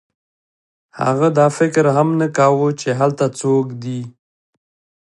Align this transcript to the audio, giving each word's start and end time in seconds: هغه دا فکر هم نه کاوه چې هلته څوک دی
هغه 1.01 1.27
دا 1.39 1.47
فکر 1.57 1.85
هم 1.95 2.09
نه 2.21 2.27
کاوه 2.37 2.69
چې 2.81 2.89
هلته 2.99 3.25
څوک 3.39 3.67
دی 3.83 4.01